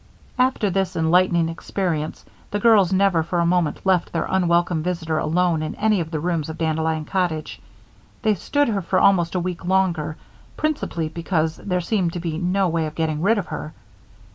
[0.39, 5.61] After this enlightening experience, the girls never for a moment left their unwelcome visitor alone
[5.61, 7.61] in any of the rooms of Dandelion Cottage.
[8.23, 10.17] They stood her for almost a week longer,
[10.57, 13.75] principally because there seemed to be no way of getting rid of her.